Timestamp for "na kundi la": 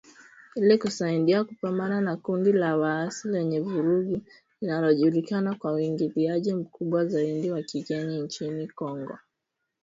2.01-2.77